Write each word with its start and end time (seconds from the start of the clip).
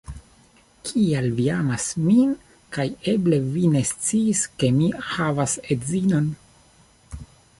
Kial 0.87 1.27
vi 1.39 1.43
amas 1.55 1.83
min 2.05 2.31
kaj 2.77 2.85
eble 3.13 3.39
vi 3.57 3.67
ne 3.75 3.83
sciis 3.91 4.41
ke 4.63 4.71
mi 4.81 4.89
havas 5.13 5.57
edzinon 5.77 6.33